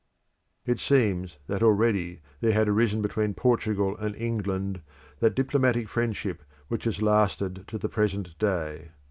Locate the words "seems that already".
0.79-2.21